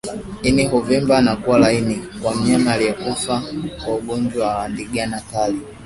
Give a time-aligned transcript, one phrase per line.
[0.43, 3.43] Ini huvimba na kuwa laini kwa mnyama aliyekufa
[3.85, 5.59] kwa ugonjwa wa ndigana kali